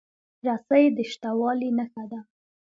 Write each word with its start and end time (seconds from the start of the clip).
رسۍ 0.45 0.83
د 0.95 0.97
شته 1.11 1.29
والي 1.39 1.69
نښه 1.77 2.03
ده. 2.11 2.19